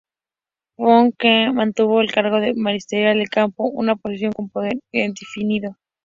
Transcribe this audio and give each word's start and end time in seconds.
John 0.77 1.09
Okello 1.13 1.53
mantuvo 1.53 2.01
el 2.01 2.11
cargo 2.11 2.39
de 2.39 2.55
mariscal 2.55 3.19
de 3.19 3.27
campo, 3.27 3.65
una 3.69 3.95
posición 3.95 4.31
con 4.31 4.49
poder 4.49 4.79
indefinido. 4.91 5.75